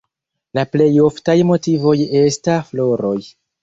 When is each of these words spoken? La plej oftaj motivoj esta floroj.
La 0.59 0.63
plej 0.75 0.87
oftaj 1.09 1.37
motivoj 1.53 1.97
esta 2.25 2.61
floroj. 2.75 3.19